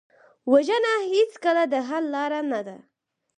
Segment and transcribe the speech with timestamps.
[0.51, 2.77] وژنه هېڅکله د حل لاره نه ده